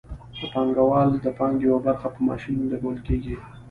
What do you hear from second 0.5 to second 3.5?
پانګوال د پانګې یوه برخه په ماشینونو لګول کېږي